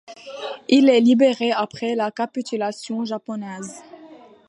Il 0.67 0.89
est 0.89 0.99
libéré 0.99 1.51
après 1.51 1.93
la 1.93 2.09
capitulation 2.09 3.05
japonaise. 3.05 3.83